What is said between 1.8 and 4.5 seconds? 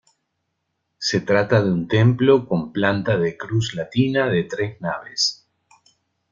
templo con planta de cruz latina de